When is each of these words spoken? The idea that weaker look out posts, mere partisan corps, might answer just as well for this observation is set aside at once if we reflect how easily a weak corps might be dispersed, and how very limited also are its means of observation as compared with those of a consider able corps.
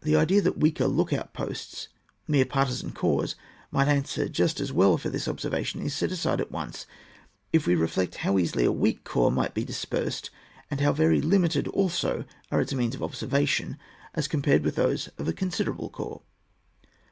The 0.00 0.16
idea 0.16 0.40
that 0.40 0.58
weaker 0.58 0.88
look 0.88 1.12
out 1.12 1.32
posts, 1.34 1.86
mere 2.26 2.44
partisan 2.44 2.90
corps, 2.90 3.36
might 3.70 3.86
answer 3.86 4.28
just 4.28 4.58
as 4.58 4.72
well 4.72 4.98
for 4.98 5.08
this 5.08 5.28
observation 5.28 5.80
is 5.82 5.94
set 5.94 6.10
aside 6.10 6.40
at 6.40 6.50
once 6.50 6.84
if 7.52 7.64
we 7.64 7.76
reflect 7.76 8.16
how 8.26 8.38
easily 8.38 8.64
a 8.64 8.72
weak 8.72 9.04
corps 9.04 9.30
might 9.30 9.54
be 9.54 9.62
dispersed, 9.62 10.30
and 10.68 10.80
how 10.80 10.92
very 10.92 11.20
limited 11.20 11.68
also 11.68 12.24
are 12.50 12.60
its 12.60 12.74
means 12.74 12.96
of 12.96 13.04
observation 13.04 13.78
as 14.16 14.26
compared 14.26 14.64
with 14.64 14.74
those 14.74 15.06
of 15.16 15.28
a 15.28 15.32
consider 15.32 15.72
able 15.72 15.90
corps. 15.90 16.22